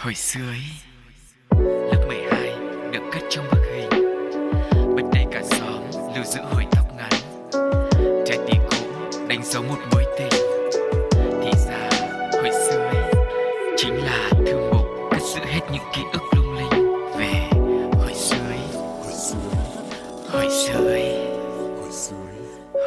[0.00, 0.62] Hồi xưa ấy,
[1.90, 2.52] Lớp 12
[2.92, 3.90] được cất trong bức hình.
[4.96, 5.82] Bật đầy cả xóm
[6.14, 7.10] lưu giữ hồi tóc ngắn,
[8.26, 8.76] Trái tim cũ
[9.28, 10.42] đánh dấu một mối tình.
[11.42, 11.88] Thì ra,
[12.32, 13.12] hồi xưa ấy,
[13.76, 16.92] Chính là thư mục cất giữ hết những ký ức lung linh.
[17.18, 17.48] Về
[17.98, 19.12] hồi xưa ấy, Hồi
[20.50, 21.26] xưa ấy,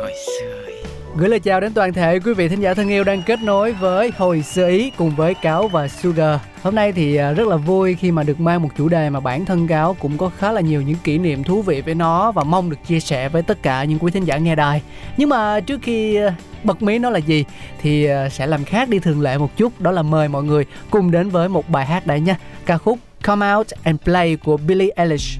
[0.01, 0.83] Hồi xưa ấy.
[1.17, 3.71] Gửi lời chào đến toàn thể quý vị thính giả thân yêu đang kết nối
[3.73, 6.39] với Hồi xưa Ý cùng với Cáo và Sugar.
[6.63, 9.19] Hôm nay thì à, rất là vui khi mà được mang một chủ đề mà
[9.19, 12.31] bản thân Cáo cũng có khá là nhiều những kỷ niệm thú vị với nó
[12.31, 14.81] và mong được chia sẻ với tất cả những quý thính giả nghe đài.
[15.17, 17.45] Nhưng mà trước khi à, bật mí nó là gì
[17.81, 20.65] thì à, sẽ làm khác đi thường lệ một chút, đó là mời mọi người
[20.89, 22.37] cùng đến với một bài hát đây nha.
[22.65, 25.39] Ca khúc Come Out and Play của Billie Eilish.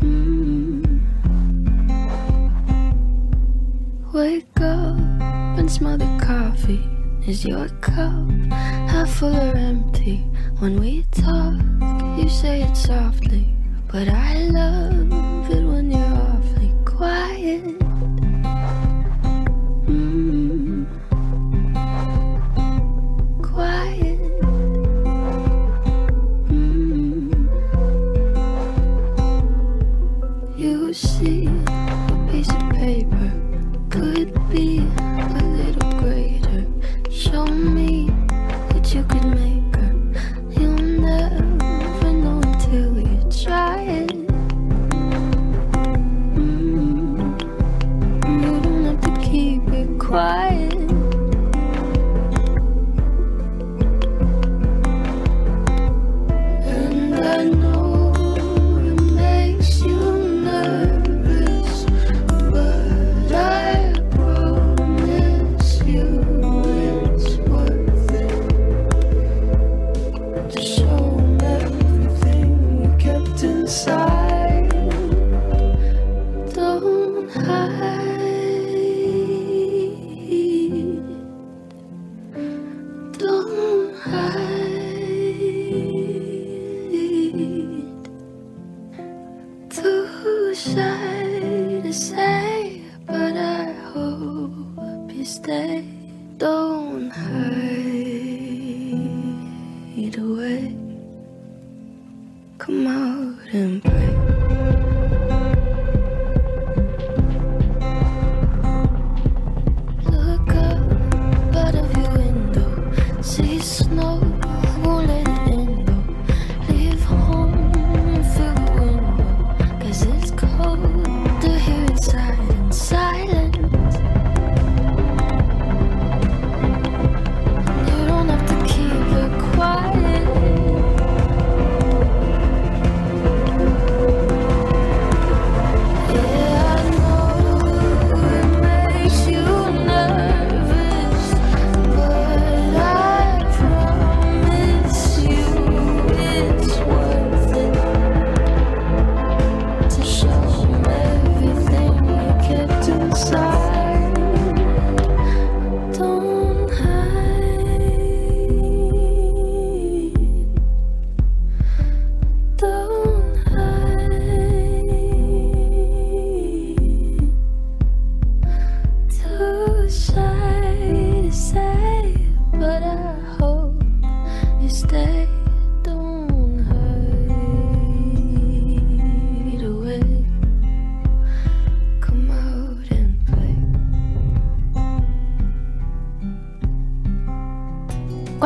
[0.00, 0.82] Hmm.
[4.12, 5.15] Wake up
[5.70, 6.88] smell the coffee.
[7.26, 8.28] Is your cup
[8.88, 10.18] half full or empty?
[10.60, 11.60] When we talk,
[12.18, 13.54] you say it softly,
[13.90, 17.85] but I love it when you're awfully quiet.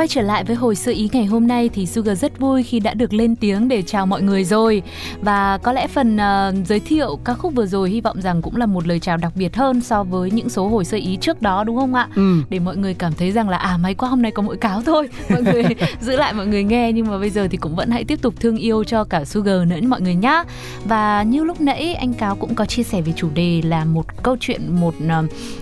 [0.00, 2.80] Quay trở lại với hồi sơ ý ngày hôm nay thì Sugar rất vui khi
[2.80, 4.82] đã được lên tiếng để chào mọi người rồi
[5.22, 8.56] và có lẽ phần ờ, giới thiệu ca khúc vừa rồi hy vọng rằng cũng
[8.56, 11.42] là một lời chào đặc biệt hơn so với những số hồi sơ ý trước
[11.42, 12.08] đó đúng không ạ?
[12.16, 12.42] Ừ.
[12.50, 14.82] Để mọi người cảm thấy rằng là à may quá hôm nay có mỗi cáo
[14.82, 15.64] thôi mọi người
[16.00, 18.34] giữ lại mọi người nghe nhưng mà bây giờ thì cũng vẫn hãy tiếp tục
[18.40, 20.44] thương yêu cho cả Sugar nữa mọi người nhá
[20.84, 24.22] và như lúc nãy anh cáo cũng có chia sẻ về chủ đề là một
[24.22, 24.94] câu chuyện một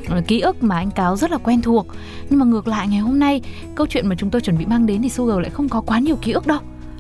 [0.09, 1.87] ờ, ký ức mà anh cáo rất là quen thuộc
[2.31, 3.43] nhưng mà ngược lại ngày hôm nay
[3.75, 5.99] câu chuyện mà chúng tôi chuẩn bị mang đến thì Sugar lại không có quá
[5.99, 6.59] nhiều ký ức đâu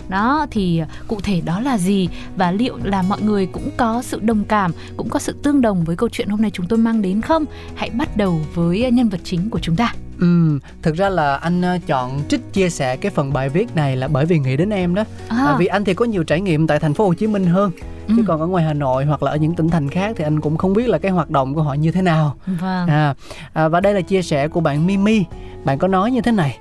[0.09, 4.21] đó thì cụ thể đó là gì và liệu là mọi người cũng có sự
[4.21, 7.03] đồng cảm cũng có sự tương đồng với câu chuyện hôm nay chúng tôi mang
[7.03, 7.45] đến không
[7.75, 11.63] hãy bắt đầu với nhân vật chính của chúng ta Ừ, thực ra là anh
[11.63, 14.71] ờ, chọn trích chia sẻ cái phần bài viết này là bởi vì nghĩ đến
[14.71, 15.05] em đó.
[15.29, 15.57] À.
[15.59, 17.71] Vì anh thì có nhiều trải nghiệm tại thành phố Hồ Chí Minh hơn.
[18.09, 18.23] chứ Ừ.
[18.27, 20.57] còn ở ngoài Hà Nội hoặc là ở những tỉnh thành khác thì anh cũng
[20.57, 22.87] không biết là cái hoạt động của họ như thế nào Vâng.
[22.89, 23.15] à,
[23.53, 25.25] à và đây là chia sẻ của bạn Mimi
[25.65, 26.59] bạn có nói như thế này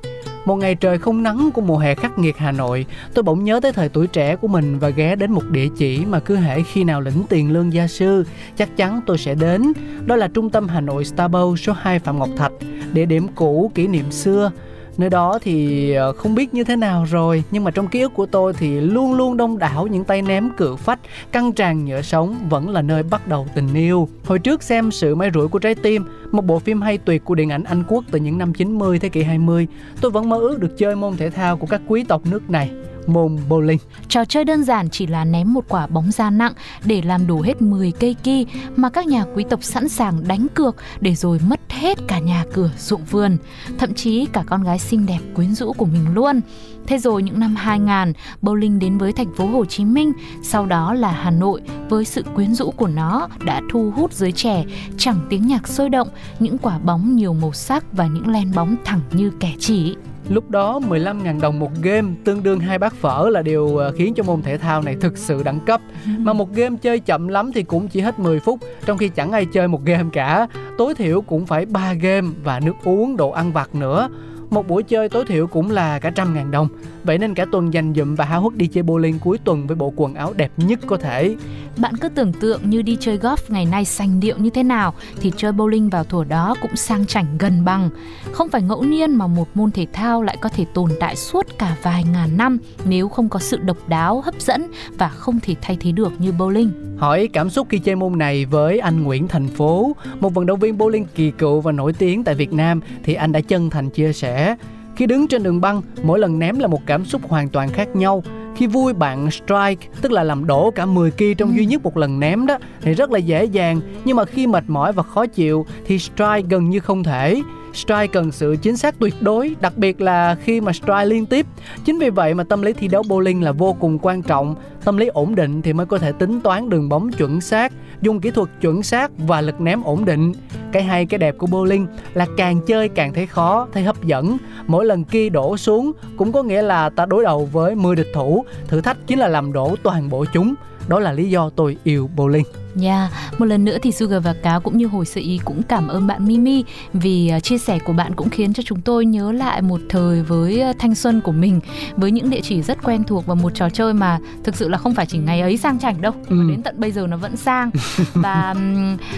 [0.47, 3.59] một ngày trời không nắng của mùa hè khắc nghiệt Hà Nội, tôi bỗng nhớ
[3.59, 6.63] tới thời tuổi trẻ của mình và ghé đến một địa chỉ mà cứ hễ
[6.63, 8.23] khi nào lĩnh tiền lương gia sư,
[8.57, 9.73] chắc chắn tôi sẽ đến.
[10.05, 12.51] Đó là trung tâm Hà Nội Starbucks số 2 Phạm Ngọc Thạch,
[12.93, 14.51] địa điểm cũ kỷ niệm xưa.
[14.97, 18.13] Nơi đó thì ờ, không biết như thế nào rồi, Nhưng mà trong ký ức
[18.13, 20.99] của tôi thì luôn luôn đông đảo những tay ném cự phách,
[21.31, 24.07] Căng tràn nhựa sống vẫn là nơi bắt đầu tình yêu.
[24.25, 27.35] Hồi trước xem Sự May Rủi của Trái Tim, Một bộ phim hay tuyệt của
[27.35, 29.67] điện ảnh Anh Quốc từ những năm 90 thế kỷ 20
[30.01, 32.71] Tôi vẫn mơ ước được chơi môn thể thao của các quý tộc nước này,
[33.07, 33.77] Môn bowling.
[34.07, 36.53] Trò chơi đơn giản chỉ là ném một quả bóng da nặng
[36.85, 38.45] để làm đổ hết 10 cây ki
[38.75, 42.43] mà các nhà quý tộc sẵn sàng đánh cược để rồi mất hết cả nhà
[42.53, 43.37] cửa ruộng vườn,
[43.77, 46.41] thậm chí cả con gái xinh đẹp quyến rũ của mình luôn.
[46.87, 50.13] Thế rồi những năm 2000, bowling đến với thành phố Hồ Chí Minh,
[50.43, 54.31] sau đó là Hà Nội với sự quyến rũ của nó đã thu hút giới
[54.31, 54.65] trẻ,
[54.97, 56.07] chẳng tiếng nhạc sôi động,
[56.39, 59.95] những quả bóng nhiều màu sắc và những len bóng thẳng như kẻ chỉ.
[60.29, 64.13] Lúc đó 15.000 đồng một game tương đương hai bát phở là điều ờ, khiến
[64.13, 65.81] cho môn thể thao này thực sự đẳng cấp.
[66.17, 69.31] Mà một game chơi chậm lắm thì cũng chỉ hết 10 phút, trong khi chẳng
[69.31, 70.47] ai chơi một game cả.
[70.77, 74.09] Tối thiểu cũng phải 3 game và nước uống, đồ ăn vặt nữa.
[74.49, 76.67] Một buổi chơi tối thiểu cũng là cả trăm ngàn đồng
[77.03, 79.75] Vậy nên cả tuần dành dụm và háo hức đi chơi bowling cuối tuần với
[79.75, 81.35] bộ quần áo đẹp nhất có thể
[81.77, 84.93] Bạn cứ tưởng tượng như đi chơi golf ngày nay sành điệu như thế nào
[85.19, 87.89] thì chơi bowling vào thuở đó cũng sang chảnh gần bằng.
[88.31, 91.47] Không phải ngẫu nhiên mà một môn thể thao lại có thể tồn tại suốt
[91.59, 94.67] cả vài ngàn năm nếu không có sự độc đáo, hấp dẫn
[94.97, 96.69] và không thể thay thế được như bowling.
[96.97, 100.59] Hỏi cảm xúc khi chơi môn này với anh Nguyễn Thành Phố, một vận động
[100.59, 103.89] viên bowling kỳ cựu và nổi tiếng tại Việt Nam thì anh đã chân thành
[103.89, 104.55] chia sẻ
[104.97, 107.95] khi đứng trên đường băng, mỗi lần ném là một cảm xúc hoàn toàn khác
[107.95, 108.23] nhau.
[108.55, 111.97] Khi vui bạn strike, tức là làm đổ cả 10 ki trong duy nhất một
[111.97, 113.81] lần ném đó, thì rất là dễ dàng.
[114.05, 117.41] Nhưng mà khi mệt mỏi và khó chịu thì strike gần như không thể.
[117.77, 121.45] Strike cần sự chính xác tuyệt đối, đặc biệt là khi mà strike liên tiếp.
[121.85, 124.55] Chính vì vậy mà tâm lý thi đấu bowling là vô cùng quan trọng.
[124.83, 128.21] Tâm lý ổn định thì mới có thể tính toán đường bóng chuẩn xác, dùng
[128.21, 130.33] kỹ thuật chuẩn xác và lực ném ổn định.
[130.71, 134.37] Cái hay cái đẹp của bowling là càng chơi càng thấy khó, thấy hấp dẫn.
[134.67, 138.11] Mỗi lần kia đổ xuống cũng có nghĩa là ta đối đầu với 10 địch
[138.13, 138.45] thủ.
[138.67, 140.53] Thử thách chính là làm đổ toàn bộ chúng.
[140.87, 142.66] Đó là lý do tôi yêu bowling.
[142.81, 145.87] Yeah, một lần nữa thì Sugar và Cáo cũng như hồi sự ý cũng cảm
[145.87, 146.63] ơn bạn Mimi
[146.93, 150.23] vì uh, chia sẻ của bạn cũng khiến cho chúng tôi nhớ lại một thời
[150.23, 151.59] với uh, thanh xuân của mình
[151.95, 154.77] với những địa chỉ rất quen thuộc và một trò chơi mà thực sự là
[154.77, 156.35] không phải chỉ ngày ấy sang chảnh đâu Ừ.
[156.35, 157.69] mà đến tận bây giờ nó vẫn sang.
[158.13, 158.55] Và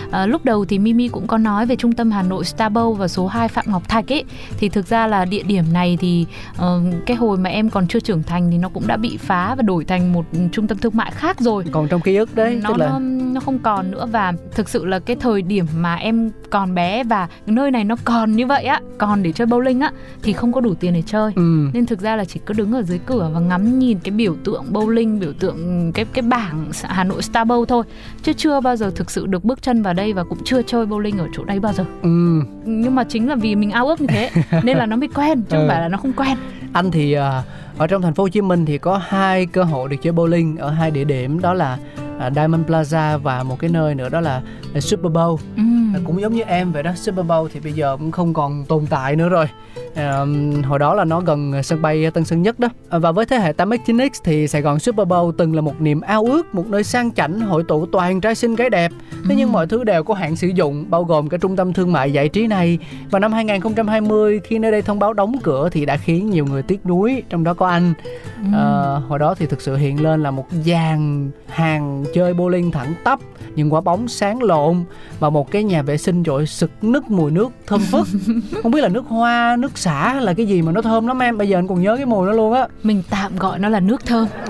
[0.08, 3.08] uh, lúc đầu thì Mimi cũng có nói về trung tâm Hà Nội Starbow và
[3.08, 4.24] số 2 Phạm Ngọc Thạch ấy.
[4.58, 6.26] Thì thực ra là địa điểm này thì
[6.58, 6.64] uh,
[7.06, 9.62] cái hồi mà em còn chưa trưởng thành thì nó cũng đã bị phá và
[9.62, 11.64] đổi thành một trung tâm thương mại khác rồi.
[11.72, 14.70] Còn trong ký ức đấy, nó, tức là nó nó không còn nữa và thực
[14.70, 18.46] sự là cái thời điểm mà em còn bé và nơi này nó còn như
[18.48, 19.92] vậy á còn để chơi bowling á
[20.24, 21.70] thì không có đủ tiền để chơi ừ.
[21.74, 24.36] nên thực ra là chỉ có đứng ở dưới cửa và ngắm nhìn cái biểu
[24.44, 27.84] tượng bowling biểu tượng cái cái bảng Hà Nội Starbow thôi
[28.24, 30.86] chứ chưa bao giờ thực sự được bước chân vào đây và cũng chưa chơi
[30.86, 32.42] bowling ở chỗ đây bao giờ Ừ.
[32.66, 34.30] nhưng mà chính là vì mình ao ước như thế
[34.64, 35.70] nên là nó mới quen chứ không Ừ.
[35.70, 36.38] phải là nó không quen
[36.74, 37.44] Anh thì à,
[37.78, 40.58] ở trong thành phố Hồ Chí Minh thì có hai cơ hội được chơi bowling
[40.60, 41.78] ở hai địa điểm đó là
[42.20, 44.42] à, Diamond Plaza và một cái nơi nữa đó là
[44.80, 45.38] Super Bowl.
[45.58, 45.64] ừ.
[45.94, 48.66] À, cũng giống như em vậy đó Super Bowl thì bây giờ cũng không còn
[48.66, 49.46] tồn tại nữa rồi
[49.96, 50.26] à,
[50.66, 52.68] hồi đó là nó gần sân bay Tân Sơn Nhất đó.
[52.90, 55.82] À, và với thế hệ 8X 9X thì Sài Gòn Super Bowl từng là một
[55.82, 58.92] niềm ao ước một nơi sang chảnh hội tụ toàn trai xinh gái đẹp.
[59.30, 59.54] Thế nhưng Ừ.
[59.54, 62.30] mọi thứ đều có hạn sử dụng bao gồm cả trung tâm thương mại giải
[62.30, 62.78] trí này.
[63.12, 66.62] Và năm 2020 khi nơi đây thông báo đóng cửa thì đã khiến nhiều người
[66.64, 67.94] tiếc nuối trong đó có anh.
[68.54, 72.94] Ờ, hồi đó thì thực sự hiện lên là một dàn hàng chơi bowling thẳng
[73.04, 73.20] tắp
[73.56, 74.84] những quả bóng sáng lộn
[75.20, 78.08] và một cái nhà vệ sinh trội sực nức mùi nước thơm phức.
[78.64, 81.38] Không biết là nước hoa nước xả là cái gì mà nó thơm lắm em?
[81.38, 82.68] Bây giờ anh còn nhớ cái mùi nó luôn á.
[82.84, 84.28] Mình tạm gọi nó là nước thơm.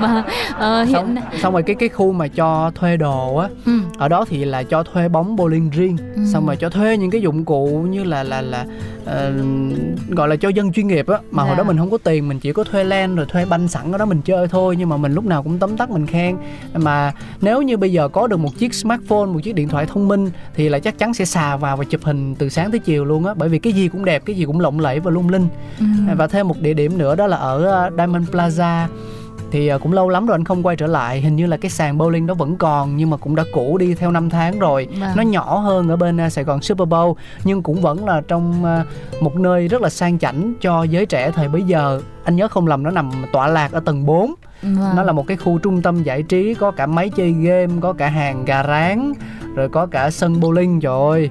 [0.00, 0.24] Và
[0.58, 3.72] ờ, hiện xong, xong rồi cái cái khu mà cho thuê đồ á ừ.
[3.98, 6.22] ở đó thì là cho thuê bóng bowling riêng Ừ.
[6.32, 8.64] xong rồi cho thuê những cái dụng cụ như là là là
[9.04, 9.32] ờ,
[10.08, 11.18] gọi là cho dân chuyên nghiệp á.
[11.30, 11.58] Mà hồi Dạ.
[11.58, 13.98] đó mình không có tiền mình chỉ có thuê len rồi thuê banh sẵn ở
[13.98, 14.76] đó mình chơi thôi.
[14.78, 16.36] Nhưng mà mình lúc nào cũng tấm tắc mình khen.
[16.74, 20.08] Mà nếu như bây giờ có được một chiếc smartphone một chiếc điện thoại thông
[20.08, 23.04] minh thì là chắc chắn sẽ xà vào và chụp hình từ sáng tới chiều
[23.04, 23.34] luôn á.
[23.34, 25.48] Bởi vì cái gì cũng đẹp cái gì cũng lộng lẫy và lung linh.
[25.78, 25.84] Ừ.
[26.16, 28.86] và thêm một địa điểm nữa đó là ở ờ, Diamond Plaza.
[29.50, 31.20] Thì à, cũng lâu lắm rồi anh không quay trở lại.
[31.20, 33.94] Hình như là cái sàn bowling đó vẫn còn nhưng mà cũng đã cũ đi
[33.94, 34.86] theo năm tháng rồi.
[35.00, 35.10] Vâng.
[35.16, 38.64] nó nhỏ hơn ở bên à, Sài Gòn Super Bowl nhưng cũng vẫn là trong
[38.64, 38.84] à,
[39.20, 42.66] một nơi rất là sang chảnh cho giới trẻ thời bấy giờ anh nhớ không
[42.66, 44.96] lầm nó nằm tọa lạc ở tầng 4 Vâng.
[44.96, 47.92] nó là một cái khu trung tâm giải trí có cả máy chơi game có
[47.92, 49.12] cả hàng gà rán
[49.54, 51.30] rồi có cả sân bowling ơi.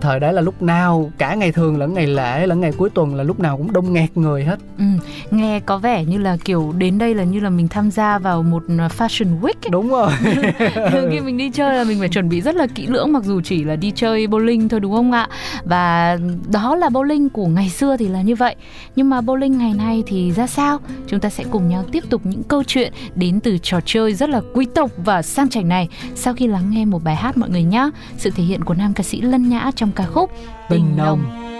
[0.00, 3.14] Thời đấy là lúc nào cả ngày thường lẫn ngày lễ lẫn ngày cuối tuần
[3.14, 4.58] là lúc nào cũng đông nghẹt người hết.
[4.78, 4.84] Ừ,
[5.30, 8.42] nghe có vẻ như là kiểu đến đây là như là mình tham gia vào
[8.42, 9.70] một uh, fashion week ấy.
[9.70, 10.10] đúng rồi.
[11.10, 13.40] Khi mình đi chơi là mình phải chuẩn bị rất là kỹ lưỡng mặc dù
[13.44, 15.28] chỉ là đi chơi bowling thôi đúng không ạ?
[15.64, 16.18] Và
[16.52, 18.56] đó là bowling của ngày xưa thì là như vậy.
[18.96, 20.78] Nhưng mà bowling ngày nay thì ra sao?
[21.06, 24.28] Chúng ta sẽ cùng nhau tiếp tục những câu chuyện đến từ trò chơi rất
[24.28, 25.88] là quý tộc và sang chảnh này.
[26.14, 28.94] Sau khi lắng nghe một bài hát mọi người nhé sự thể hiện của nam
[28.94, 30.30] ca sĩ Lân Nhã trong ca khúc
[30.68, 31.24] Tình nồng.
[31.24, 31.53] đừng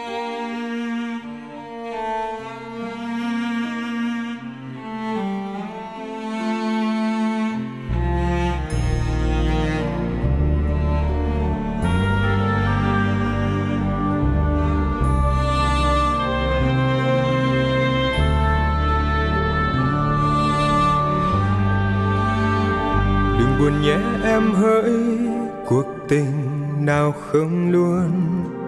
[27.04, 28.10] nào không luôn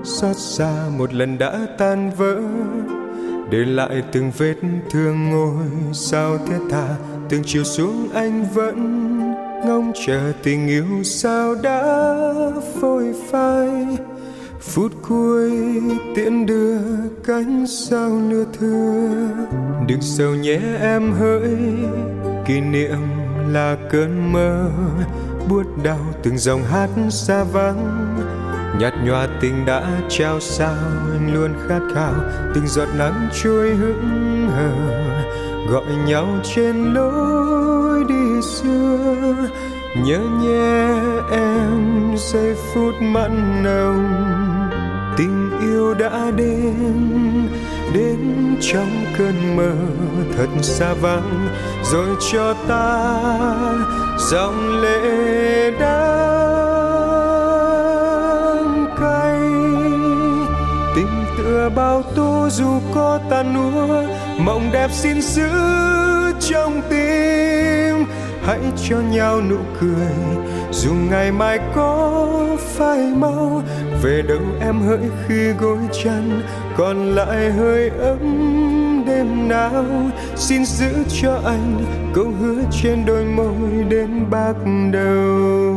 [0.04, 2.40] xót xa một lần đã tan vỡ.
[3.50, 4.54] Để lại từng vết
[4.90, 6.96] thương ngôi sao thế tha,
[7.28, 8.78] từng chiều xuống anh vẫn
[9.66, 12.02] ngóng chờ tình yêu sao đã
[12.80, 13.98] phôi phai.
[14.60, 15.82] Phút cuối
[16.16, 16.78] tiễn đưa
[17.24, 19.08] cánh sao nửa thưa,
[19.88, 21.56] đừng sầu nhé em hỡi,
[22.46, 22.98] kỷ niệm
[23.48, 24.70] là cơn mơ,
[25.48, 28.05] buốt đau từng dòng hát xa vắng
[28.78, 30.74] nhạt nhòa tình đã trao sao
[31.12, 32.14] anh luôn khát khao.
[32.54, 34.72] Từng giọt nắng trôi hững hờ,
[35.70, 39.34] gọi nhau trên lối đi xưa.
[39.96, 40.88] Nhớ nhé
[41.30, 44.14] em, giây phút mặn nồng.
[45.16, 46.74] Tình yêu đã đến
[47.94, 49.72] đến trong cơn mơ
[50.36, 51.48] thật xa vắng.
[51.84, 53.20] Rồi cho ta
[54.18, 56.15] dòng lệ đắng
[61.46, 64.02] tựa bao tố dù có tàn nua,
[64.38, 65.48] mộng đẹp xin giữ
[66.40, 68.06] trong tim.
[68.42, 73.62] Hãy cho nhau nụ cười, dù ngày mai có phai mau
[74.02, 76.42] về đâu em hỡi khi gối chăn
[76.76, 79.84] còn lại hơi ấm đêm nào?
[80.36, 80.90] Xin giữ
[81.22, 81.84] cho anh
[82.14, 84.56] câu hứa trên đôi môi đến bạc
[84.92, 85.76] đầu.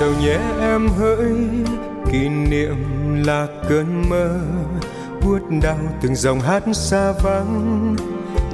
[0.00, 1.34] Sao nhé em hỡi,
[2.12, 2.76] kỷ niệm
[3.26, 4.40] là cơn mơ
[5.22, 7.96] buốt đau từng dòng hát xa vắng.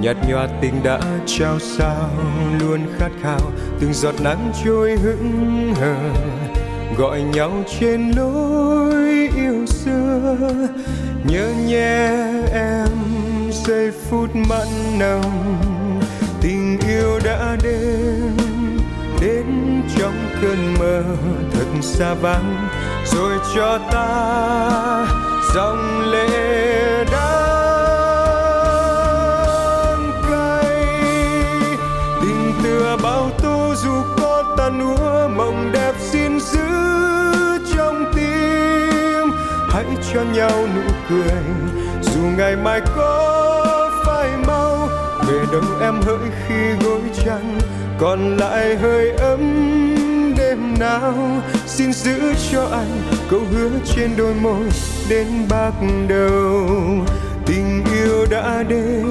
[0.01, 2.11] Nhạt nhòa tình đã trao sao,
[2.61, 3.41] luôn khát khao
[3.81, 5.97] từng giọt nắng trôi hững hờ.
[6.97, 10.37] Gọi nhau trên lối yêu xưa,
[11.25, 12.11] nhớ nhé
[12.53, 12.89] em,
[13.53, 15.61] giây phút mặn nồng.
[16.41, 18.26] Tình yêu đã đến
[20.43, 21.03] cơn mơ
[21.53, 22.69] thật xa vắng,
[23.05, 25.07] rồi cho ta
[25.55, 27.37] dòng lệ đắng
[30.31, 30.83] cay.
[32.21, 36.69] Tình tựa bao tố dù có tàn úa mộng đẹp xin giữ
[37.77, 39.31] trong tim.
[39.69, 41.43] Hãy cho nhau nụ cười,
[42.03, 44.89] dù ngày mai có phai mau
[45.29, 47.59] về đâu em hỡi khi gối chăn
[47.99, 49.96] còn lại hơi ấm
[50.79, 51.15] nào.
[51.67, 54.65] Xin giữ cho anh câu hứa trên đôi môi
[55.09, 55.73] đến bạc
[56.09, 56.69] đầu.
[57.47, 59.05] Tình yêu đã đến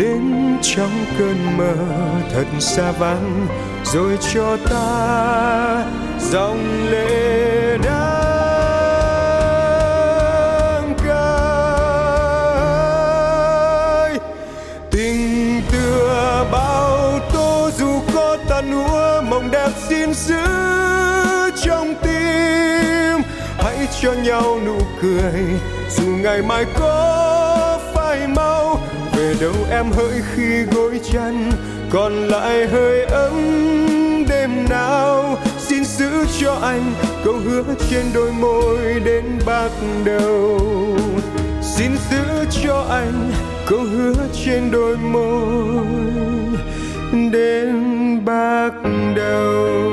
[0.00, 1.74] đến trong cơn mơ
[2.34, 3.46] thật xa vắng.
[3.84, 5.84] Rồi cho ta
[6.30, 8.15] dòng lệ đắng
[24.06, 25.42] cho nhau nụ cười.
[25.96, 28.78] Dù ngày mai có phải mau,
[29.16, 31.50] về đâu em hỡi khi gối chăn
[31.90, 33.34] còn lại hơi ấm
[34.28, 36.10] đêm nào, xin giữ
[36.40, 36.94] cho anh
[37.24, 39.70] câu hứa trên đôi môi đến bạc
[40.04, 40.60] đầu.
[41.62, 43.32] Xin giữ cho anh
[43.66, 45.86] câu hứa trên đôi môi
[47.32, 47.74] đến
[48.24, 48.72] bạc
[49.16, 49.92] đầu.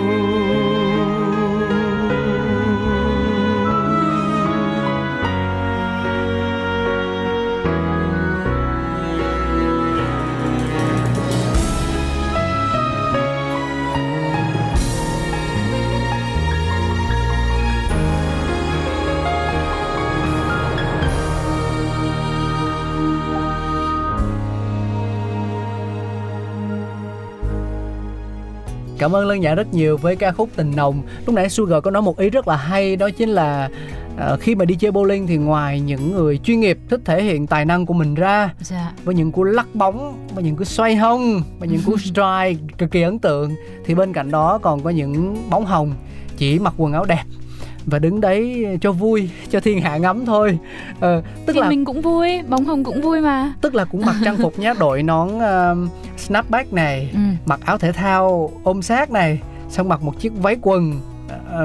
[29.04, 31.02] Cảm ơn Lân Nhã rất nhiều với ca khúc Tình Nồng.
[31.26, 33.70] Lúc nãy Sugar có nói một ý rất là hay đó chính là
[34.18, 37.48] à, khi mà đi chơi bowling thì ngoài những người chuyên nghiệp thích thể hiện
[37.48, 38.92] tài năng của mình ra dạ.
[39.04, 42.92] với những cú lắc bóng, với những cú xoay hông, với những cú strike cực
[42.92, 43.56] kỳ ấn tượng
[43.86, 45.94] thì bên cạnh đó còn có những bóng hồng
[46.38, 47.24] chỉ mặc quần áo đẹp
[47.86, 50.60] và đứng đấy cho vui cho thiên hạ ngắm thôi.
[51.00, 53.54] Ờ, tức thì là mình cũng vui bóng hồng cũng vui mà.
[53.62, 57.20] Tức là cũng mặc trang phục nhá đội nón uh, snapback này ừ.
[57.46, 60.94] mặc áo thể thao ôm sát này xong mặc một chiếc váy quần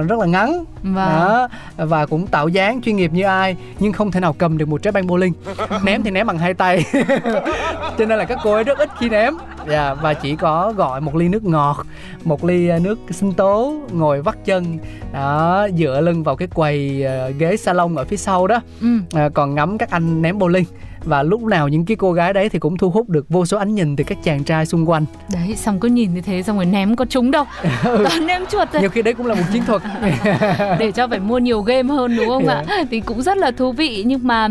[0.09, 0.64] rất là ngắn.
[0.83, 0.95] Vâng.
[0.95, 4.68] đó và cũng tạo dáng chuyên nghiệp như ai nhưng không thể nào cầm được
[4.68, 5.33] một trái banh bowling
[5.85, 6.85] ném thì ném bằng hai tay.
[7.99, 9.35] Cho nên là các cô ấy rất ít khi ném.
[9.59, 11.87] Yeah, dạ, và chỉ có gọi một ly nước ngọt
[12.25, 14.78] một ly ờ, nước sinh tố ngồi vắt chân
[15.12, 18.61] đó dựa lưng vào cái quầy uh, ghế salon ở phía sau đó.
[18.80, 18.88] Ừ.
[19.26, 20.64] uh, còn ngắm các anh ném bowling
[21.09, 23.57] và lúc nào những cái cô gái đấy thì cũng thu hút được vô số
[23.57, 25.05] ánh nhìn từ các chàng trai xung quanh.
[25.33, 27.45] Đấy xong cứ nhìn như thế xong rồi ném có trúng đâu.
[27.85, 28.05] Ừ.
[28.09, 28.81] toàn ném chuột thôi.
[28.81, 29.83] Nhiều khi đấy cũng là một chiến thuật.
[30.79, 32.67] Để cho phải mua nhiều game hơn đúng không yeah.
[32.67, 34.03] ạ thì cũng rất là thú vị.
[34.07, 34.49] Nhưng mà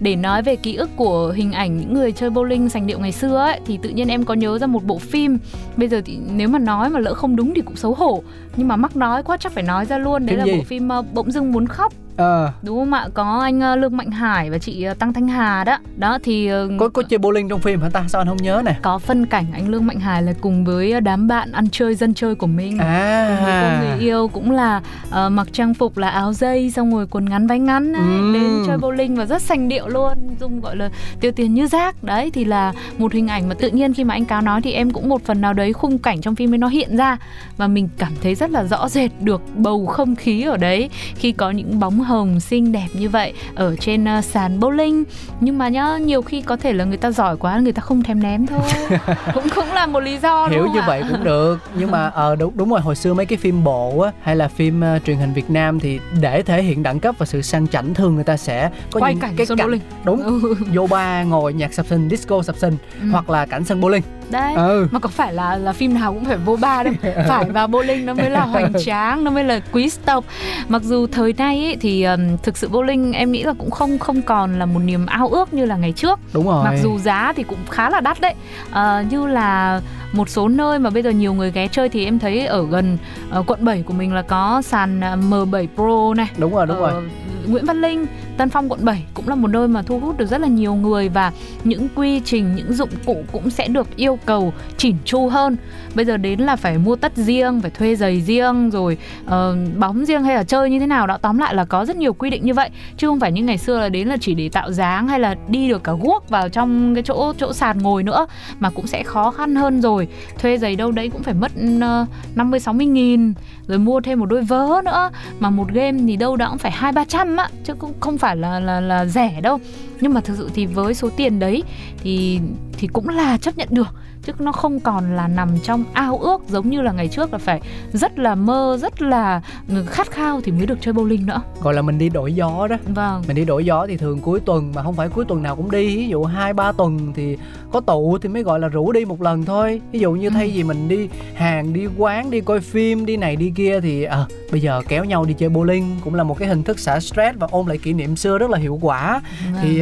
[0.00, 3.12] để nói về ký ức của hình ảnh những người chơi bowling sành điệu ngày
[3.12, 5.38] xưa ấy thì tự nhiên em có nhớ ra một bộ phim.
[5.76, 8.22] Bây giờ thì nếu mà nói mà lỡ không đúng thì cũng xấu hổ.
[8.56, 10.26] Nhưng mà mắc nói quá chắc phải nói ra luôn.
[10.26, 10.58] Đấy Phim là gì?
[10.58, 12.52] bộ phim uh, bỗng dưng muốn khóc ờ.
[12.62, 13.08] Đúng không ạ?
[13.14, 15.78] Có anh uh, lương mạnh hải và chị uh, tăng thanh hà đó.
[15.96, 18.04] Đó thì có có chơi bowling trong phim hả ta?
[18.08, 21.00] Sao anh không nhớ này có phân cảnh anh lương mạnh hải là cùng với
[21.00, 22.78] đám bạn ăn chơi dân chơi của mình.
[22.78, 23.36] À.
[23.36, 26.94] cùng với cô người yêu cũng là uh, mặc trang phục là áo dây xong
[26.94, 28.32] rồi quần ngắn váy ngắn ấy, ừ.
[28.34, 30.90] đến chơi bowling và rất sành điệu luôn dung gọi là
[31.20, 32.04] tiêu tiền như rác.
[32.04, 34.72] Đấy thì là một hình ảnh mà tự nhiên khi mà anh cáo nói thì
[34.72, 37.16] em cũng một phần nào đấy khung cảnh trong phim ấy nó hiện ra.
[37.56, 40.90] Và mình cảm thấy rất là rõ rệt được bầu không khí ở đấy.
[41.14, 45.04] Khi có những bóng hồng xinh đẹp như vậy ở trên uh, sàn bowling
[45.40, 48.02] nhưng mà nhá nhiều khi có thể là người ta giỏi quá người ta không
[48.02, 48.60] thèm ném thôi
[49.34, 50.84] cũng cũng là một lý do hiểu như ạ?
[50.86, 53.64] vậy cũng được nhưng mà ờ uh, đúng đúng rồi hồi xưa mấy cái phim
[53.64, 57.00] bộ á hay là phim uh, truyền hình Việt Nam thì để thể hiện đẳng
[57.00, 59.58] cấp và sự sang chảnh thường người ta sẽ có Quay những cảnh cái cảnh
[59.58, 59.80] bowling.
[60.04, 60.54] đúng ừ.
[60.74, 63.08] vô ba ngồi nhạc sập sình disco sập sình ừ.
[63.10, 64.88] hoặc là cảnh sân bowling đấy ừ.
[64.90, 66.94] mà có phải là là phim nào cũng phải vô ba đâu
[67.28, 70.24] phải vào bowling nó mới là hoành tráng nó mới là quý tộc
[70.68, 73.98] mặc dù thời nay ấy, thì um, thực sự bowling em nghĩ là cũng không
[73.98, 76.20] không còn là một niềm ao ước như là ngày trước.
[76.32, 76.64] Đúng rồi.
[76.64, 78.34] Mặc dù giá thì cũng khá là đắt đấy.
[78.70, 79.80] Uh, như là
[80.12, 82.98] một số nơi mà bây giờ nhiều người ghé chơi thì em thấy ở gần
[83.38, 86.30] uh, quận 7 của mình là có sàn ờ, M7 Pro này.
[86.38, 87.10] Đúng rồi đúng uh, rồi.
[87.46, 88.06] Nguyễn Văn Linh
[88.40, 90.74] Tân Phong quận 7 cũng là một nơi mà thu hút được rất là nhiều
[90.74, 91.32] người và
[91.64, 95.56] những quy trình, những dụng cụ cũng sẽ được yêu cầu chỉn chu hơn.
[95.94, 99.30] Bây giờ đến là phải mua tất riêng, phải thuê giày riêng rồi uh,
[99.78, 101.18] bóng riêng hay là chơi như thế nào đó.
[101.22, 103.58] Tóm lại là có rất nhiều quy định như vậy chứ không phải như ngày
[103.58, 106.48] xưa là đến là chỉ để tạo dáng hay là đi được cả guốc vào
[106.48, 108.26] trong cái chỗ chỗ sàn ngồi nữa
[108.60, 110.08] mà cũng sẽ khó khăn hơn rồi.
[110.38, 113.32] Thuê giày đâu đấy cũng phải mất uh, 50 60 nghìn
[113.66, 116.72] rồi mua thêm một đôi vớ nữa mà một game thì đâu đó cũng phải
[116.72, 119.58] hai ba trăm á chứ cũng không phải là là là rẻ đâu.
[120.00, 121.62] Nhưng mà thực sự thì với số tiền đấy
[122.02, 122.40] thì
[122.72, 123.88] thì cũng là chấp nhận được
[124.22, 127.38] chứ nó không còn là nằm trong ao ước giống như là ngày trước là
[127.38, 127.60] phải
[127.92, 129.40] rất là mơ rất là
[129.86, 131.40] khát khao thì mới được chơi bowling nữa.
[131.62, 132.76] Gọi là mình đi đổi gió đó.
[132.86, 133.22] Vâng.
[133.26, 135.70] Mình đi đổi gió thì thường cuối tuần mà không phải cuối tuần nào cũng
[135.70, 135.96] đi.
[135.96, 137.38] Ví dụ hai ba tuần thì
[137.72, 139.80] có tụ thì mới gọi là rủ đi một lần thôi.
[139.92, 140.32] Ví dụ như ừ.
[140.34, 144.04] thay vì mình đi hàng đi quán đi coi phim đi này đi kia thì
[144.04, 147.00] à, bây giờ kéo nhau đi chơi bowling cũng là một cái hình thức xả
[147.00, 149.20] stress và ôm lại kỷ niệm xưa rất là hiệu quả.
[149.52, 149.62] Vâng.
[149.62, 149.80] thì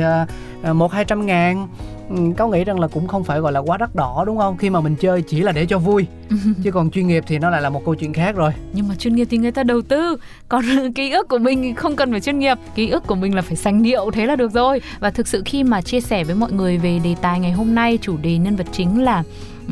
[0.63, 1.69] à, một hai trăm ngàn
[2.37, 4.57] cáo nghĩ rằng là cũng không phải gọi là quá đắt đỏ đúng không?
[4.57, 6.07] Khi mà mình chơi chỉ là để cho vui.
[6.63, 8.53] Chứ còn chuyên nghiệp thì nó lại là một câu chuyện khác rồi.
[8.73, 10.17] Nhưng mà chuyên nghiệp thì người ta đầu tư.
[10.49, 12.59] Còn ký ức của mình không cần phải chuyên nghiệp.
[12.75, 14.81] Ký ức của mình là phải sành điệu thế là được rồi.
[15.01, 17.75] Và thực sự khi mà chia sẻ với mọi người về đề tài ngày hôm
[17.75, 19.23] nay chủ đề nhân vật chính là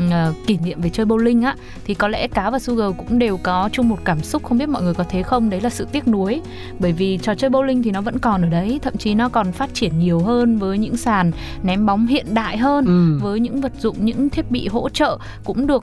[0.05, 3.37] uh, kỷ niệm về chơi bowling á thì có lẽ cáo và sugar cũng đều
[3.37, 5.51] có chung một cảm xúc không biết mọi người có thế không?
[5.51, 6.41] Đấy là sự tiếc nuối.
[6.79, 9.53] Bởi vì trò chơi bowling thì nó vẫn còn ở đấy thậm chí nó còn
[9.53, 11.31] phát triển nhiều hơn với những sàn
[11.63, 13.19] ném bóng hiện đại hơn ừ.
[13.23, 15.83] với những vật dụng những thiết bị hỗ trợ cũng được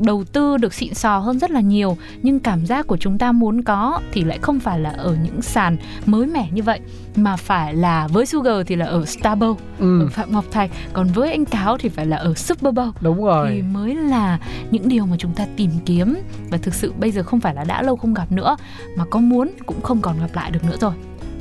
[0.00, 1.96] đầu tư được xịn sò hơn rất là nhiều.
[2.22, 5.42] Nhưng cảm giác của chúng ta muốn có thì lại không phải là ở những
[5.42, 6.80] sàn mới mẻ như vậy
[7.16, 10.00] mà phải là với Sugar thì là ở Starbow ừ.
[10.00, 10.70] ở Phạm Ngọc Thạch.
[10.92, 12.92] Còn với anh Cáo thì phải là ở Super Bowl.
[13.00, 14.38] Đúng rồi thì mới là
[14.70, 16.16] những điều mà chúng ta tìm kiếm.
[16.50, 18.56] Và thực sự bây giờ không phải là đã lâu không gặp nữa
[18.96, 20.92] mà có muốn cũng không còn gặp lại được nữa rồi.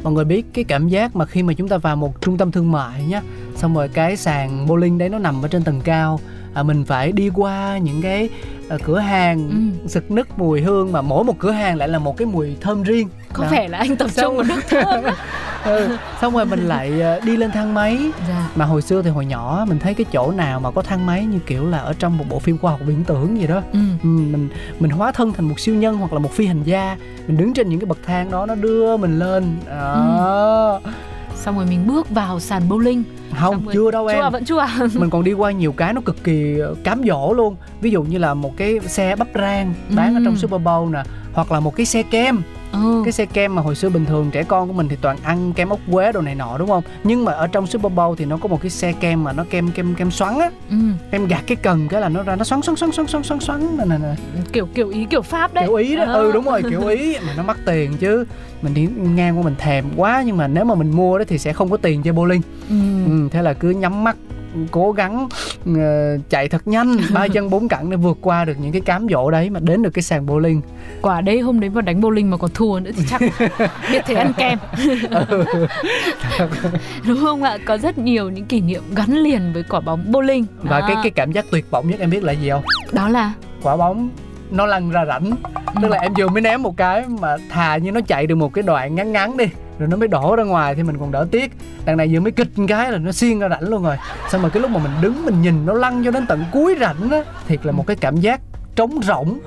[0.03, 2.51] Mọi người biết cái cảm giác mà khi mà chúng ta vào một trung tâm
[2.51, 3.21] thương mại nhá
[3.55, 6.19] xong rồi cái sàn bowling đấy nó nằm ở trên tầng cao
[6.53, 8.29] à, mình phải đi qua những cái
[8.75, 9.87] uh, cửa hàng ừ.
[9.87, 12.83] sực nức mùi hương mà mỗi một cửa hàng lại là một cái mùi thơm
[12.83, 13.09] riêng.
[13.33, 15.03] Có vẻ là anh tập trung vào nước thơm
[15.63, 15.97] ừ.
[16.21, 18.49] xong rồi mình lại uh, đi lên thang máy dạ.
[18.55, 21.25] mà hồi xưa thì hồi nhỏ mình thấy cái chỗ nào mà có thang máy
[21.25, 23.79] như kiểu là ở trong một bộ phim khoa học viễn tưởng gì đó ừ.
[24.03, 26.97] Ừ, mình mình hóa thân thành một siêu nhân hoặc là một phi hành gia
[27.27, 30.91] mình đứng trên những cái bậc thang đó nó đưa mình lên đó ừ
[31.39, 33.03] xong rồi mình bước vào sàn bowling
[33.39, 33.73] không rồi...
[33.73, 36.59] chưa đâu em chưa vẫn chưa mình còn đi qua nhiều cái nó cực kỳ
[36.59, 40.19] ờ, cám dỗ luôn ví dụ như là một cái xe bắp rang bán ừ.
[40.19, 41.03] ở trong Super Bowl nè
[41.39, 42.41] hoặc là một cái xe kem.
[42.71, 43.01] Ừ.
[43.05, 45.53] cái xe kem mà hồi xưa bình thường trẻ con của mình thì toàn ăn
[45.53, 46.83] kem ốc quế đồ này nọ đúng không?
[47.03, 49.45] Nhưng mà ở trong Super Bowl thì nó có một cái xe kem mà nó
[49.49, 50.49] kem kem kem xoắn á.
[50.69, 50.75] Ừ.
[51.11, 53.39] em gạt cái cần cái là nó ra nó xoắn xoắn xoắn xoắn xoắn xoắn
[53.39, 54.15] xoắn nè nè
[54.53, 55.63] kiểu kiểu ý kiểu pháp đấy.
[55.67, 56.03] Kiểu ý đó.
[56.03, 56.13] À.
[56.13, 57.17] ừ đúng rồi kiểu ý.
[57.27, 58.25] Mà nó mắc tiền chứ.
[58.61, 61.37] Mình đi ngang qua mình thèm quá nhưng mà nếu mà mình mua đó thì
[61.37, 62.41] sẽ không có tiền chơi bowling.
[62.69, 62.75] Ừ.
[63.05, 64.15] ừ thế là cứ nhắm mắt
[64.71, 65.27] cố gắng
[65.71, 65.77] uh,
[66.29, 69.31] chạy thật nhanh ba chân bốn cẳng để vượt qua được những cái cám dỗ
[69.31, 70.61] đấy mà đến được cái sàn bowling.
[71.01, 73.21] Quả đấy hôm đấy mà đánh bowling mà còn thua nữa thì chắc
[73.91, 74.57] biết thể ăn kem.
[75.09, 75.45] Ừ.
[77.07, 77.57] đúng không ạ?
[77.65, 80.45] Có rất nhiều những kỷ niệm gắn liền với quả bóng bowling.
[80.61, 82.63] Và cái cái cảm giác tuyệt vọng nhất em biết là gì không?
[82.91, 83.33] Đó là?
[83.61, 84.09] Quả bóng
[84.51, 85.31] nó lăn ra rãnh
[85.81, 88.53] tức là em vừa mới ném một cái mà thà như nó chạy được một
[88.53, 89.45] cái đoạn ngắn ngắn đi
[89.79, 91.51] rồi nó mới đổ ra ngoài thì mình còn đỡ tiếc.
[91.85, 93.95] Đằng này vừa mới kịch cái là nó xiên ra rãnh luôn rồi.
[94.29, 96.75] Xong rồi cái lúc mà mình đứng mình nhìn nó lăn cho đến tận cuối
[96.79, 98.41] rãnh á thiệt là một cái cảm giác
[98.75, 99.39] trống rỗng.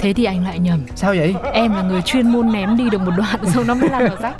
[0.00, 0.80] Thế thì anh lại nhầm.
[0.94, 1.34] Sao vậy?
[1.52, 4.16] Em là người chuyên môn ném đi được một đoạn xong nó mới lăn vào
[4.22, 4.34] rãnh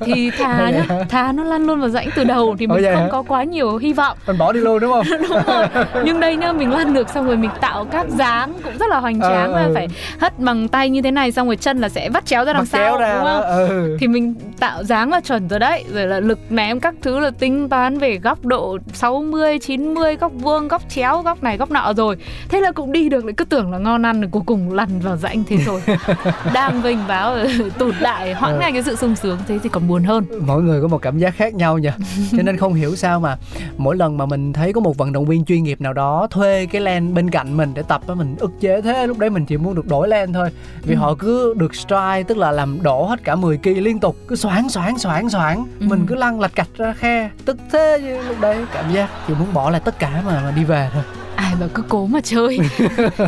[0.00, 3.08] thì thà nhá thà nó lăn luôn vào rãnh từ đầu thì mình không hả?
[3.12, 4.18] có quá nhiều hy vọng.
[4.26, 5.06] Mình bỏ đi luôn đúng không?
[5.20, 5.66] Đúng rồi.
[6.04, 9.00] Nhưng đây nhá mình lăn được xong rồi mình tạo các dáng cũng rất là
[9.00, 9.88] hoành ờ, tráng ờ, là phải
[10.20, 12.66] hất bằng tay như thế này xong rồi chân là sẽ vắt chéo ra đằng
[12.66, 13.42] sau ra đúng không?
[13.42, 13.96] ừ.
[14.00, 15.84] thì mình tạo dáng là chuẩn rồi đấy.
[15.94, 20.32] Rồi là lực ném các thứ là tính toán về góc độ 60 90 góc
[20.34, 22.16] vuông góc chéo góc này góc nọ rồi.
[22.48, 25.00] Thế là cũng đi được lại cứ tưởng là ngon ăn rồi cuối cùng lăn
[25.00, 25.80] vào rãnh thế rồi
[26.54, 27.36] đang vinh báo
[27.78, 30.24] tụt lại hoãn ngay cái sự sung sướng thế thì còn buồn hơn.
[30.46, 31.90] Mỗi người có một cảm giác khác nhau nhỉ
[32.32, 33.36] cho nên không hiểu sao mà
[33.76, 36.66] mỗi lần mà mình thấy có một vận động viên chuyên nghiệp nào đó thuê
[36.66, 39.56] cái len bên cạnh mình để tập mình ức chế thế lúc đấy mình chỉ
[39.56, 40.50] muốn được đổi len thôi.
[40.82, 40.98] Vì ừ.
[40.98, 44.36] họ cứ được strike tức là làm đổ hết cả 10 kỳ liên tục cứ
[44.52, 45.86] xoáng xoáng xoáng xoáng ừ.
[45.88, 47.30] mình cứ lăn lạch cạch ra khe.
[47.44, 49.08] Tức thế như lúc đấy cảm giác.
[49.28, 51.02] Chỉ muốn bỏ lại tất cả mà mà đi về thôi
[51.36, 52.58] ai mà cứ cố mà chơi.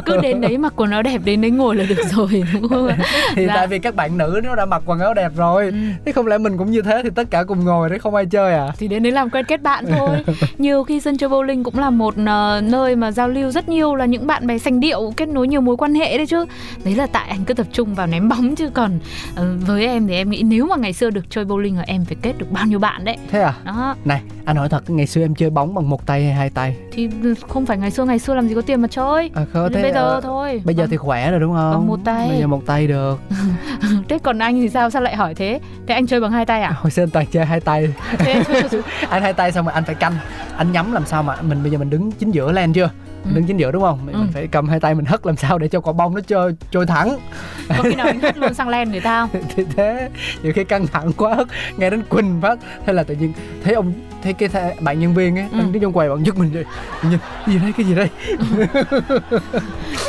[0.06, 2.88] Cứ đến đấy mặc quần áo đẹp đến đấy ngồi là được rồi đúng không
[2.88, 2.96] ạ?
[3.34, 3.54] Thì dạ.
[3.56, 5.64] tại vì các bạn nữ nó đã mặc quần áo đẹp rồi.
[5.64, 5.72] Ừ.
[6.04, 8.26] thế không lẽ mình cũng như thế thì tất cả cùng ngồi đấy không ai
[8.26, 8.68] chơi à?
[8.78, 10.24] Thì đến đấy làm quen kết bạn thôi.
[10.58, 13.94] Nhiều khi sân chơi bowling cũng là một uh, nơi mà giao lưu rất nhiều
[13.94, 16.44] là những bạn bè sành điệu kết nối nhiều mối quan hệ đấy chứ.
[16.84, 18.70] Đấy là tại anh cứ tập trung vào ném bóng chứ.
[18.74, 18.98] Còn
[19.32, 22.04] uh, với em thì em nghĩ nếu mà ngày xưa được chơi bowling là em
[22.04, 23.16] phải kết được bao nhiêu bạn đấy.
[23.30, 23.54] Thế à?
[23.64, 23.96] Đó.
[24.04, 26.76] Này anh hỏi thật ngày xưa em chơi bóng bằng một tay hay hai tay?
[26.92, 27.08] Thì
[27.48, 29.30] không phải ngày xưa ngày xưa làm gì có tiền mà chơi.
[29.34, 30.62] À, khó thế bây giờ à, thôi.
[30.64, 31.72] bây giờ thì khỏe rồi đúng không?
[31.72, 32.28] Bằng một tay.
[32.28, 33.18] Bây giờ một tay được.
[34.08, 34.90] Thế còn anh thì sao?
[34.90, 35.60] Sao lại hỏi thế?
[35.86, 36.72] Thế anh chơi bằng hai tay à?
[36.76, 37.94] Hồi xưa anh toàn chơi hai tay.
[39.10, 40.12] Anh hai tay xong rồi anh phải canh.
[40.56, 42.90] Anh nhắm làm sao mà mình bây giờ mình đứng chính giữa lên chưa
[43.24, 43.30] ừ.
[43.34, 44.20] đứng chính giữa đúng không mình, ừ.
[44.32, 46.86] phải cầm hai tay mình hất làm sao để cho quả bóng nó trôi trôi
[46.86, 47.18] thẳng
[47.68, 50.10] có khi nào anh hất luôn sang len người ta không thì thế
[50.42, 53.32] nhiều khi căng thẳng quá hất nghe đến quỳnh phát thế là tự nhiên
[53.64, 55.58] thấy ông thấy cái th- bạn nhân viên ấy ừ.
[55.58, 56.64] đang đứng trong quầy bạn giật mình vậy
[57.02, 58.08] nhìn gì đây cái gì đây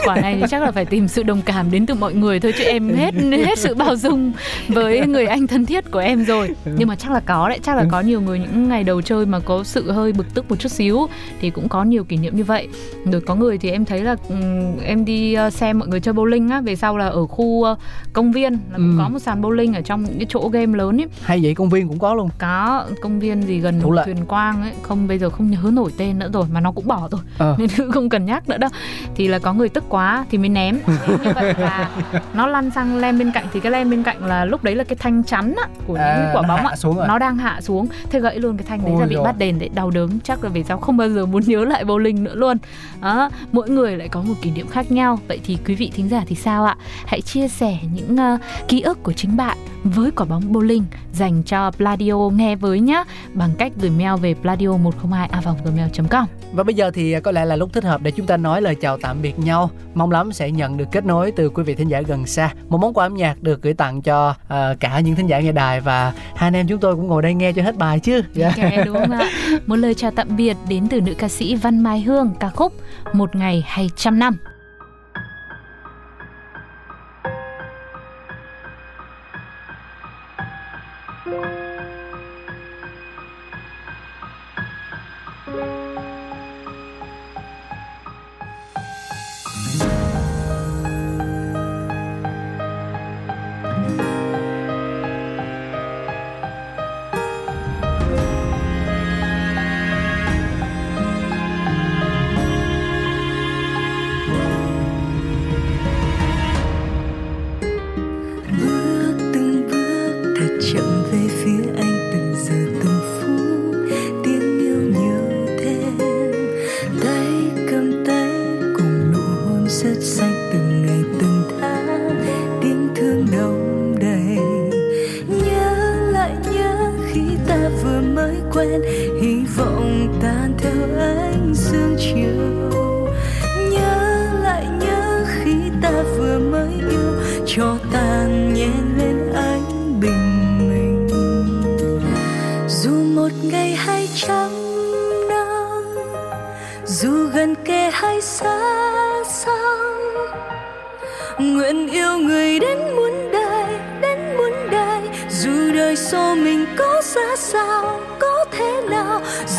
[0.06, 2.54] quả này thì chắc là phải tìm sự đồng cảm đến từ mọi người thôi
[2.58, 4.32] chứ em hết hết sự bao dung
[4.67, 6.71] với người anh thân thiết của em rồi ừ.
[6.78, 7.88] nhưng mà chắc là có đấy chắc là ừ.
[7.91, 10.69] có nhiều người những ngày đầu chơi mà có sự hơi bực tức một chút
[10.69, 11.08] xíu
[11.41, 12.67] thì cũng có nhiều kỷ niệm như vậy
[13.12, 16.13] rồi có người thì em thấy là um, em đi ờ, xem mọi người chơi
[16.13, 17.78] bowling á về sau là ở khu uh,
[18.13, 19.04] công viên là cũng ừ.
[19.04, 21.08] có một sàn bowling ở trong những cái chỗ game lớn ấy.
[21.22, 22.30] Hay vậy công viên cũng có luôn.
[22.38, 24.72] Có công viên gì gần thủ thuyền quang ấy.
[24.82, 27.22] Không bây giờ không nhớ nổi tên nữa rồi mà nó cũng bỏ rồi.
[27.38, 27.56] Ờ.
[27.60, 28.70] nên cũng không cần nhắc nữa đâu.
[29.15, 30.78] Thì là có người tức quá thì mới ném.
[31.08, 31.89] Như vậy là
[32.34, 34.84] nó lăn sang lem bên cạnh thì cái lem bên cạnh là lúc đấy là
[34.84, 37.08] cái thanh chắn á, của những À, quả nó bóng ạ rồi.
[37.08, 37.88] nó đang hạ xuống.
[38.10, 39.24] Thế gãy luôn cái thanh đấy Ôi là bị dồi.
[39.24, 40.10] bắt đền đấy đau đớn.
[40.24, 42.58] Chắc là về sau không bao giờ muốn nhớ lại bowling nữa luôn
[43.02, 45.20] đó mỗi người lại có một kỷ niệm khác nhau.
[45.28, 46.76] Vậy thì quý vị thính giả thì sao ạ?
[47.06, 51.43] Hãy chia sẻ những uh, ký ức của chính bạn với quả bóng bowling dành
[51.43, 55.30] cho Pladio nghe với nhá bằng cách gửi mail về pladio 102
[55.65, 58.38] gmail com Và bây giờ thì có lẽ là lúc thích hợp để chúng ta
[58.38, 59.69] nói lời chào tạm biệt nhau.
[59.93, 62.54] Mong lắm sẽ nhận được kết nối từ quý vị thính giả gần xa.
[62.69, 65.52] Một món quà âm nhạc được gửi tặng cho ờ, cả những thính giả nghe
[65.52, 68.21] đài và hai anh em chúng tôi cũng ngồi đây nghe cho hết bài chứ.
[68.34, 68.48] Dạ.
[68.48, 69.30] Ok đúng không ạ?
[69.65, 72.74] Một lời chào tạm biệt đến từ nữ ca sĩ Văn Mai Hương ca khúc
[73.13, 74.38] Một ngày hay trăm năm.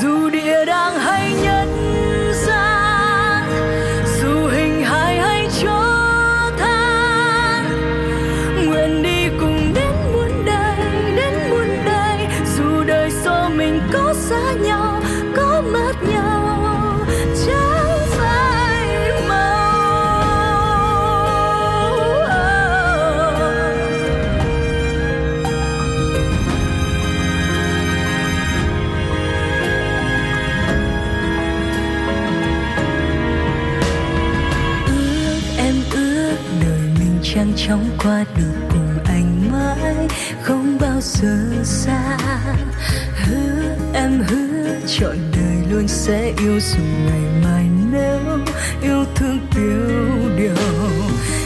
[0.07, 1.06] Dù địa đàng
[38.07, 40.09] qua được cùng anh mãi,
[40.43, 42.19] không bao giờ xa.
[43.25, 48.21] Hứa em hứa trọn đời luôn sẽ yêu dù ngày mai nếu
[48.83, 49.97] yêu thương tiêu
[50.39, 50.55] điều.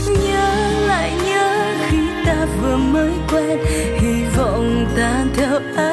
[0.07, 3.59] Nhớ lại nhớ khi ta vừa mới quen,
[4.01, 5.90] hy vọng tan theo anh.